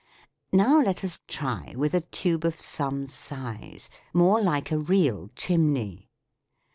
[0.51, 6.09] Now let us try with a tube of some size, more like a real chimney.